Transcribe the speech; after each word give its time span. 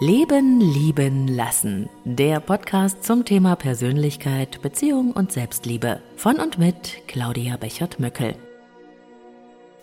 Leben, 0.00 0.60
Lieben, 0.60 1.26
Lassen. 1.26 1.88
Der 2.04 2.38
Podcast 2.38 3.02
zum 3.02 3.24
Thema 3.24 3.56
Persönlichkeit, 3.56 4.62
Beziehung 4.62 5.10
und 5.10 5.32
Selbstliebe. 5.32 6.00
Von 6.14 6.36
und 6.36 6.56
mit 6.56 7.02
Claudia 7.08 7.56
Bechert-Möckel. 7.56 8.36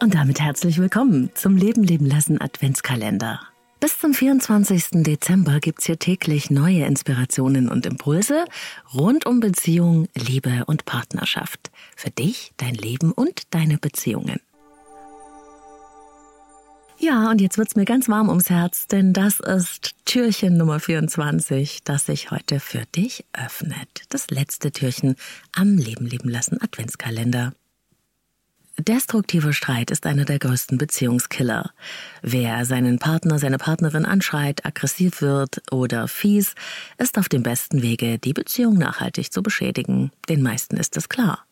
Und 0.02 0.16
damit 0.16 0.40
herzlich 0.40 0.78
willkommen 0.78 1.32
zum 1.34 1.58
Leben, 1.58 1.84
Leben, 1.84 2.06
Lassen 2.06 2.40
Adventskalender. 2.40 3.42
Bis 3.82 4.00
zum 4.00 4.14
24. 4.14 5.04
Dezember 5.04 5.60
gibt's 5.60 5.86
hier 5.86 6.00
täglich 6.00 6.50
neue 6.50 6.86
Inspirationen 6.86 7.68
und 7.68 7.86
Impulse 7.86 8.46
rund 8.94 9.26
um 9.26 9.42
Beziehung, 9.42 10.08
Liebe 10.16 10.64
und 10.66 10.86
Partnerschaft. 10.86 11.72
Für 11.98 12.10
dich, 12.10 12.54
dein 12.56 12.76
Leben 12.76 13.12
und 13.12 13.54
deine 13.54 13.78
Beziehungen. 13.78 14.40
Ja, 16.98 17.30
und 17.30 17.42
jetzt 17.42 17.58
wird's 17.58 17.76
mir 17.76 17.86
ganz 17.86 18.08
warm 18.08 18.30
ums 18.30 18.50
Herz, 18.50 18.88
denn 18.88 19.12
das 19.12 19.40
ist 19.40 19.96
Türchen 20.06 20.58
Nummer 20.58 20.80
24, 20.80 21.84
das 21.84 22.06
sich 22.06 22.32
heute 22.32 22.60
für 22.60 22.86
dich 22.96 23.26
öffnet. 23.34 24.04
Das 24.10 24.30
letzte 24.30 24.72
Türchen 24.72 25.16
am 25.54 25.78
Leben 25.78 26.06
leben 26.06 26.30
lassen 26.30 26.62
Adventskalender. 26.62 27.54
Destruktiver 28.78 29.54
Streit 29.54 29.90
ist 29.90 30.06
einer 30.06 30.26
der 30.26 30.40
größten 30.40 30.78
Beziehungskiller. 30.78 31.72
Wer 32.22 32.66
seinen 32.66 33.00
Partner, 33.00 33.40
seine 33.40 33.58
Partnerin 33.58 34.06
anschreit, 34.06 34.66
aggressiv 34.66 35.22
wird 35.22 35.62
oder 35.72 36.10
fies, 36.10 36.56
ist 36.98 37.18
auf 37.18 37.30
dem 37.30 37.44
besten 37.44 37.82
Wege, 37.82 38.20
die 38.20 38.34
Beziehung 38.34 38.78
nachhaltig 38.78 39.32
zu 39.32 39.42
beschädigen. 39.42 40.12
Den 40.28 40.42
meisten 40.42 40.76
ist 40.76 40.98
es 40.98 41.08
klar. 41.08 41.46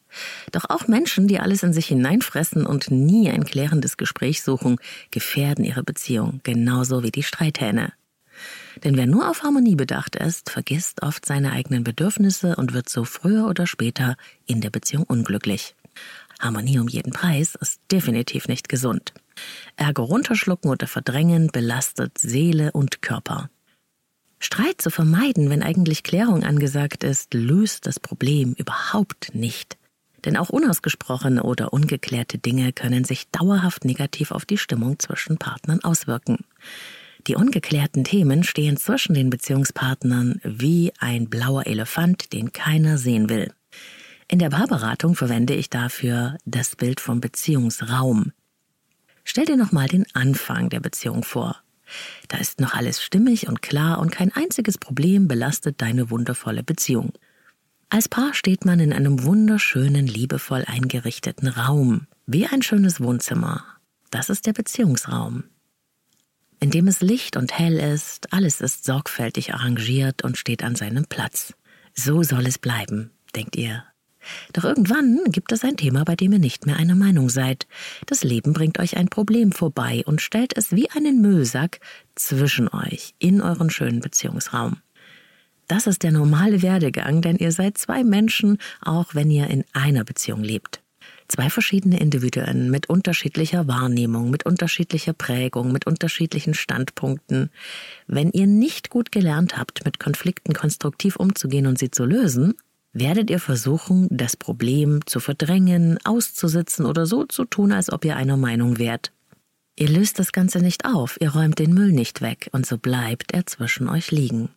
Doch 0.52 0.66
auch 0.70 0.88
Menschen, 0.88 1.28
die 1.28 1.40
alles 1.40 1.64
in 1.64 1.74
sich 1.74 1.88
hineinfressen 1.88 2.66
und 2.66 2.92
nie 2.92 3.30
ein 3.30 3.46
klärendes 3.46 3.98
Gespräch 3.98 4.44
suchen, 4.44 4.78
gefährden 5.12 5.66
ihre 5.66 5.84
Beziehung, 5.84 6.40
genauso 6.44 7.04
wie 7.04 7.12
die 7.12 7.24
Streithähne. 7.24 7.94
Denn 8.84 8.98
wer 8.98 9.06
nur 9.06 9.30
auf 9.30 9.44
Harmonie 9.44 9.76
bedacht 9.76 10.16
ist, 10.16 10.50
vergisst 10.50 11.04
oft 11.04 11.26
seine 11.26 11.52
eigenen 11.52 11.84
Bedürfnisse 11.84 12.56
und 12.56 12.74
wird 12.74 12.90
so 12.90 13.04
früher 13.04 13.48
oder 13.48 13.68
später 13.68 14.16
in 14.46 14.62
der 14.62 14.70
Beziehung 14.70 15.04
unglücklich. 15.04 15.76
Harmonie 16.40 16.80
um 16.80 16.88
jeden 16.88 17.14
Preis 17.14 17.56
ist 17.56 17.80
definitiv 17.92 18.48
nicht 18.48 18.68
gesund. 18.70 19.14
Ärger 19.78 20.04
runterschlucken 20.04 20.70
oder 20.70 20.88
verdrängen 20.88 21.48
belastet 21.52 22.18
Seele 22.18 22.72
und 22.72 23.02
Körper. 23.02 23.50
Streit 24.40 24.82
zu 24.82 24.90
vermeiden, 24.90 25.50
wenn 25.50 25.64
eigentlich 25.64 26.04
Klärung 26.04 26.44
angesagt 26.44 27.04
ist, 27.06 27.34
löst 27.34 27.86
das 27.86 28.00
Problem 28.00 28.54
überhaupt 28.58 29.34
nicht. 29.34 29.78
Denn 30.26 30.38
auch 30.38 30.50
unausgesprochene 30.50 31.44
oder 31.44 31.74
ungeklärte 31.74 32.38
Dinge 32.38 32.72
können 32.72 33.04
sich 33.04 33.30
dauerhaft 33.30 33.86
negativ 33.86 34.32
auf 34.32 34.46
die 34.46 34.58
Stimmung 34.58 35.00
zwischen 35.00 35.38
Partnern 35.38 35.84
auswirken. 35.84 36.46
Die 37.28 37.36
ungeklärten 37.36 38.04
Themen 38.04 38.44
stehen 38.44 38.78
zwischen 38.78 39.14
den 39.14 39.30
Beziehungspartnern 39.30 40.42
wie 40.44 40.92
ein 41.00 41.30
blauer 41.30 41.66
Elefant, 41.68 42.34
den 42.34 42.52
keiner 42.52 42.98
sehen 42.98 43.30
will. 43.30 43.54
In 44.28 44.40
der 44.40 44.50
Paarberatung 44.50 45.16
verwende 45.16 45.54
ich 45.54 45.70
dafür 45.70 46.38
das 46.46 46.76
Bild 46.76 47.00
vom 47.00 47.22
Beziehungsraum. 47.22 48.32
Stell 49.24 49.46
dir 49.46 49.58
nochmal 49.58 49.88
den 49.88 50.06
Anfang 50.14 50.70
der 50.70 50.80
Beziehung 50.80 51.24
vor. 51.24 51.58
Da 52.28 52.38
ist 52.38 52.60
noch 52.60 52.74
alles 52.74 53.02
stimmig 53.02 53.48
und 53.48 53.62
klar 53.62 54.00
und 54.00 54.12
kein 54.12 54.32
einziges 54.32 54.78
Problem 54.78 55.28
belastet 55.28 55.82
deine 55.82 56.10
wundervolle 56.10 56.64
Beziehung. 56.64 57.14
Als 57.94 58.10
Paar 58.10 58.34
steht 58.34 58.66
man 58.66 58.80
in 58.80 58.92
einem 58.92 59.24
wunderschönen, 59.24 60.08
liebevoll 60.08 60.64
eingerichteten 60.66 61.48
Raum, 61.48 62.08
wie 62.26 62.48
ein 62.48 62.64
schönes 62.64 63.02
Wohnzimmer. 63.02 63.64
Das 64.10 64.32
ist 64.32 64.48
der 64.48 64.54
Beziehungsraum. 64.54 65.44
In 66.60 66.72
dem 66.72 66.88
es 66.88 67.02
Licht 67.02 67.38
und 67.38 67.56
hell 67.56 67.78
ist, 67.78 68.34
alles 68.34 68.62
ist 68.62 68.86
sorgfältig 68.86 69.54
arrangiert 69.54 70.24
und 70.24 70.40
steht 70.40 70.64
an 70.64 70.76
seinem 70.76 71.06
Platz. 71.06 71.54
So 71.94 72.24
soll 72.24 72.48
es 72.48 72.58
bleiben, 72.58 73.12
denkt 73.36 73.56
ihr. 73.58 73.84
Doch 74.54 74.64
irgendwann 74.64 75.26
gibt 75.26 75.52
es 75.52 75.64
ein 75.64 75.78
Thema, 75.78 76.04
bei 76.04 76.16
dem 76.16 76.34
ihr 76.34 76.40
nicht 76.40 76.66
mehr 76.66 76.78
einer 76.78 76.96
Meinung 76.96 77.30
seid. 77.30 77.68
Das 78.08 78.24
Leben 78.24 78.54
bringt 78.54 78.80
euch 78.80 78.98
ein 78.98 79.10
Problem 79.10 79.52
vorbei 79.52 80.02
und 80.08 80.20
stellt 80.20 80.58
es 80.58 80.72
wie 80.72 80.90
einen 80.90 81.22
Müllsack 81.22 81.80
zwischen 82.16 82.70
euch 82.70 83.14
in 83.20 83.40
euren 83.40 83.70
schönen 83.70 84.00
Beziehungsraum. 84.00 84.78
Das 85.74 85.88
ist 85.88 86.04
der 86.04 86.12
normale 86.12 86.62
Werdegang, 86.62 87.24
denn 87.24 87.38
ihr 87.38 87.52
seid 87.52 87.80
zwei 87.80 88.04
Menschen, 88.04 88.60
auch 88.82 89.16
wenn 89.16 89.32
ihr 89.32 89.48
in 89.48 89.66
einer 89.74 90.04
Beziehung 90.04 90.44
lebt. 90.44 90.84
Zwei 91.28 91.50
verschiedene 91.50 92.00
Individuen 92.00 92.70
mit 92.70 92.90
unterschiedlicher 92.90 93.68
Wahrnehmung, 93.68 94.30
mit 94.30 94.46
unterschiedlicher 94.46 95.14
Prägung, 95.14 95.72
mit 95.72 95.88
unterschiedlichen 95.88 96.54
Standpunkten. 96.54 97.50
Wenn 98.06 98.30
ihr 98.30 98.46
nicht 98.46 98.92
gut 98.92 99.12
gelernt 99.12 99.58
habt, 99.58 99.84
mit 99.84 100.00
Konflikten 100.00 100.54
konstruktiv 100.54 101.16
umzugehen 101.16 101.66
und 101.66 101.80
sie 101.80 101.90
zu 101.90 102.06
lösen, 102.06 102.54
werdet 102.92 103.32
ihr 103.32 103.40
versuchen, 103.40 104.08
das 104.12 104.38
Problem 104.38 105.00
zu 105.08 105.20
verdrängen, 105.20 105.98
auszusitzen 106.04 106.86
oder 106.86 107.08
so 107.08 107.24
zu 107.24 107.46
tun, 107.46 107.72
als 107.72 107.92
ob 107.92 108.06
ihr 108.06 108.16
einer 108.16 108.38
Meinung 108.38 108.78
wärt. 108.78 109.12
Ihr 109.76 109.90
löst 109.90 110.20
das 110.20 110.34
Ganze 110.34 110.60
nicht 110.60 110.86
auf, 110.86 111.18
ihr 111.20 111.32
räumt 111.32 111.58
den 111.58 111.74
Müll 111.74 111.94
nicht 111.94 112.22
weg, 112.22 112.48
und 112.52 112.68
so 112.68 112.78
bleibt 112.78 113.32
er 113.32 113.48
zwischen 113.48 113.90
euch 113.90 114.12
liegen. 114.12 114.50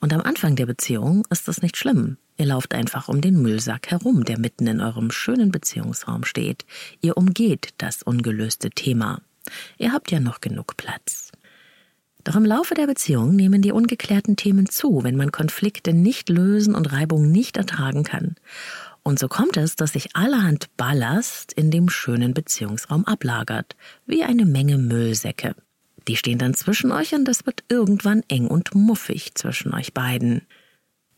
Und 0.00 0.12
am 0.12 0.20
Anfang 0.20 0.56
der 0.56 0.66
Beziehung 0.66 1.26
ist 1.30 1.48
das 1.48 1.62
nicht 1.62 1.76
schlimm. 1.76 2.18
Ihr 2.36 2.46
lauft 2.46 2.74
einfach 2.74 3.08
um 3.08 3.20
den 3.20 3.40
Müllsack 3.40 3.90
herum, 3.90 4.24
der 4.24 4.38
mitten 4.38 4.66
in 4.66 4.80
eurem 4.80 5.10
schönen 5.10 5.50
Beziehungsraum 5.50 6.24
steht. 6.24 6.66
Ihr 7.00 7.16
umgeht 7.16 7.70
das 7.78 8.02
ungelöste 8.02 8.70
Thema. 8.70 9.22
Ihr 9.78 9.92
habt 9.92 10.10
ja 10.10 10.20
noch 10.20 10.40
genug 10.40 10.76
Platz. 10.76 11.32
Doch 12.24 12.34
im 12.34 12.44
Laufe 12.44 12.74
der 12.74 12.88
Beziehung 12.88 13.36
nehmen 13.36 13.62
die 13.62 13.70
ungeklärten 13.70 14.34
Themen 14.36 14.68
zu, 14.68 15.04
wenn 15.04 15.16
man 15.16 15.30
Konflikte 15.30 15.92
nicht 15.92 16.28
lösen 16.28 16.74
und 16.74 16.92
Reibung 16.92 17.30
nicht 17.30 17.56
ertragen 17.56 18.02
kann. 18.02 18.34
Und 19.04 19.20
so 19.20 19.28
kommt 19.28 19.56
es, 19.56 19.76
dass 19.76 19.92
sich 19.92 20.16
allerhand 20.16 20.66
Ballast 20.76 21.52
in 21.52 21.70
dem 21.70 21.88
schönen 21.88 22.34
Beziehungsraum 22.34 23.04
ablagert, 23.04 23.76
wie 24.06 24.24
eine 24.24 24.44
Menge 24.44 24.76
Müllsäcke. 24.76 25.54
Die 26.08 26.16
stehen 26.16 26.38
dann 26.38 26.54
zwischen 26.54 26.92
euch 26.92 27.14
und 27.14 27.28
es 27.28 27.46
wird 27.46 27.64
irgendwann 27.68 28.22
eng 28.28 28.46
und 28.46 28.74
muffig 28.74 29.34
zwischen 29.34 29.74
euch 29.74 29.92
beiden. 29.92 30.42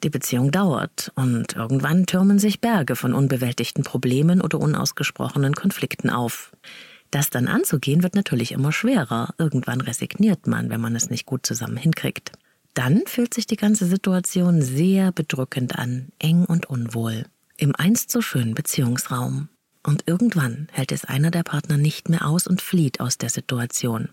Die 0.03 0.11
Beziehung 0.11 0.51
dauert 0.53 1.13
und 1.17 1.57
irgendwann 1.57 2.07
türmen 2.07 2.39
sich 2.39 2.61
Berge 2.61 2.95
von 2.95 3.15
unbewältigten 3.15 3.83
Problemen 3.83 4.41
oder 4.41 4.61
unausgesprochenen 4.61 5.55
Konflikten 5.55 6.09
auf. 6.09 6.53
Das 7.11 7.31
dann 7.31 7.49
anzugehen 7.49 8.03
wird 8.03 8.15
natürlich 8.15 8.53
immer 8.53 8.71
schwerer. 8.71 9.35
Irgendwann 9.39 9.81
resigniert 9.81 10.47
man, 10.47 10.71
wenn 10.71 10.81
man 10.81 10.95
es 10.95 11.11
nicht 11.11 11.27
gut 11.27 11.45
zusammen 11.45 11.77
hinkriegt. 11.77 12.33
Dann 12.75 13.03
fühlt 13.07 13.35
sich 13.35 13.47
die 13.47 13.57
ganze 13.57 13.87
Situation 13.87 14.63
sehr 14.63 15.11
bedrückend 15.11 15.77
an, 15.77 16.13
eng 16.21 16.45
und 16.45 16.67
unwohl. 16.67 17.25
Im 17.57 17.75
einst 17.75 18.13
so 18.13 18.21
schönen 18.21 18.55
Beziehungsraum. 18.55 19.49
Und 19.83 20.05
irgendwann 20.07 20.69
hält 20.71 20.93
es 20.93 21.05
einer 21.05 21.31
der 21.31 21.43
Partner 21.43 21.77
nicht 21.77 22.09
mehr 22.09 22.27
aus 22.27 22.47
und 22.47 22.63
flieht 22.63 23.01
aus 23.01 23.19
der 23.19 23.31
Situation. 23.31 24.11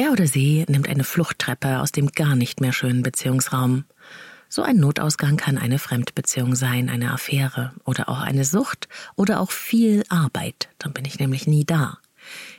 Er 0.00 0.12
oder 0.12 0.26
sie 0.26 0.64
nimmt 0.66 0.88
eine 0.88 1.04
Fluchttreppe 1.04 1.78
aus 1.80 1.92
dem 1.92 2.10
gar 2.12 2.34
nicht 2.34 2.62
mehr 2.62 2.72
schönen 2.72 3.02
Beziehungsraum. 3.02 3.84
So 4.48 4.62
ein 4.62 4.78
Notausgang 4.78 5.36
kann 5.36 5.58
eine 5.58 5.78
Fremdbeziehung 5.78 6.54
sein, 6.54 6.88
eine 6.88 7.12
Affäre 7.12 7.74
oder 7.84 8.08
auch 8.08 8.20
eine 8.20 8.46
Sucht 8.46 8.88
oder 9.14 9.40
auch 9.40 9.50
viel 9.50 10.04
Arbeit. 10.08 10.70
Dann 10.78 10.94
bin 10.94 11.04
ich 11.04 11.18
nämlich 11.18 11.46
nie 11.46 11.66
da. 11.66 11.98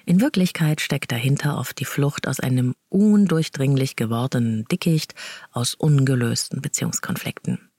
In 0.06 0.22
Wirklichkeit 0.22 0.82
steckt 0.82 1.12
dahinter 1.12 1.58
oft 1.58 1.80
die 1.80 1.86
Flucht 1.86 2.28
aus 2.28 2.40
einem 2.40 2.76
undurchdringlich 2.90 3.96
gewordenen 3.96 4.66
Dickicht 4.66 5.16
aus 5.52 5.74
ungelösten 5.74 6.62
Beziehungskonflikten. 6.62 7.72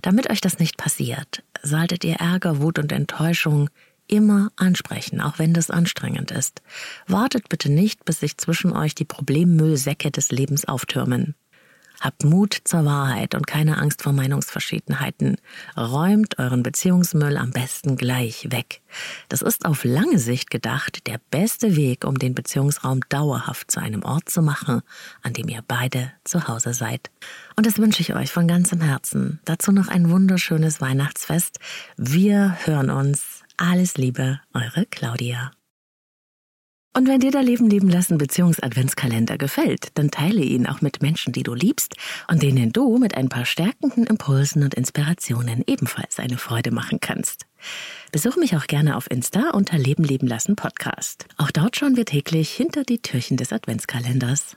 Damit 0.00 0.30
euch 0.30 0.40
das 0.40 0.58
nicht 0.58 0.78
passiert, 0.78 1.42
solltet 1.62 2.02
ihr 2.02 2.16
Ärger, 2.16 2.62
Wut 2.62 2.78
und 2.78 2.92
Enttäuschung 2.92 3.68
immer 4.08 4.50
ansprechen, 4.56 5.20
auch 5.20 5.38
wenn 5.38 5.54
das 5.54 5.70
anstrengend 5.70 6.30
ist. 6.30 6.62
Wartet 7.06 7.48
bitte 7.48 7.70
nicht, 7.70 8.04
bis 8.04 8.20
sich 8.20 8.36
zwischen 8.36 8.72
euch 8.72 8.94
die 8.94 9.04
Problemmüllsäcke 9.04 10.10
des 10.10 10.30
Lebens 10.30 10.66
auftürmen. 10.66 11.34
Habt 12.00 12.24
Mut 12.24 12.58
zur 12.64 12.84
Wahrheit 12.84 13.34
und 13.34 13.46
keine 13.46 13.78
Angst 13.78 14.02
vor 14.02 14.12
Meinungsverschiedenheiten. 14.12 15.36
Räumt 15.76 16.38
euren 16.38 16.62
Beziehungsmüll 16.62 17.36
am 17.38 17.50
besten 17.52 17.96
gleich 17.96 18.50
weg. 18.50 18.82
Das 19.28 19.40
ist 19.40 19.64
auf 19.64 19.84
lange 19.84 20.18
Sicht 20.18 20.50
gedacht 20.50 21.06
der 21.06 21.18
beste 21.30 21.74
Weg, 21.74 22.04
um 22.04 22.18
den 22.18 22.34
Beziehungsraum 22.34 23.00
dauerhaft 23.08 23.70
zu 23.70 23.80
einem 23.80 24.02
Ort 24.02 24.28
zu 24.28 24.42
machen, 24.42 24.82
an 25.22 25.32
dem 25.32 25.48
ihr 25.48 25.62
beide 25.66 26.12
zu 26.24 26.48
Hause 26.48 26.74
seid. 26.74 27.10
Und 27.56 27.64
das 27.66 27.78
wünsche 27.78 28.02
ich 28.02 28.14
euch 28.14 28.30
von 28.30 28.46
ganzem 28.46 28.82
Herzen. 28.82 29.40
Dazu 29.46 29.72
noch 29.72 29.88
ein 29.88 30.10
wunderschönes 30.10 30.82
Weihnachtsfest. 30.82 31.60
Wir 31.96 32.58
hören 32.66 32.90
uns 32.90 33.42
alles 33.56 33.96
Liebe, 33.96 34.40
eure 34.54 34.86
Claudia. 34.86 35.52
Und 36.96 37.08
wenn 37.08 37.20
dir 37.20 37.30
der 37.30 37.42
Leben 37.42 37.68
leben 37.68 37.90
lassen 37.90 38.16
Beziehungs-Adventskalender 38.16 39.36
gefällt, 39.36 39.88
dann 39.98 40.10
teile 40.10 40.40
ihn 40.40 40.66
auch 40.66 40.80
mit 40.80 41.02
Menschen, 41.02 41.34
die 41.34 41.42
du 41.42 41.52
liebst 41.52 41.94
und 42.26 42.42
denen 42.42 42.72
du 42.72 42.96
mit 42.96 43.14
ein 43.14 43.28
paar 43.28 43.44
stärkenden 43.44 44.06
Impulsen 44.06 44.62
und 44.62 44.72
Inspirationen 44.72 45.62
ebenfalls 45.66 46.18
eine 46.18 46.38
Freude 46.38 46.70
machen 46.70 46.98
kannst. 47.00 47.44
Besuch 48.12 48.36
mich 48.36 48.56
auch 48.56 48.66
gerne 48.66 48.96
auf 48.96 49.10
Insta 49.10 49.50
unter 49.50 49.76
Leben 49.76 50.04
leben 50.04 50.26
lassen 50.26 50.56
Podcast. 50.56 51.26
Auch 51.36 51.50
dort 51.50 51.76
schauen 51.76 51.96
wir 51.96 52.06
täglich 52.06 52.50
hinter 52.50 52.82
die 52.82 53.02
Türchen 53.02 53.36
des 53.36 53.52
Adventskalenders. 53.52 54.56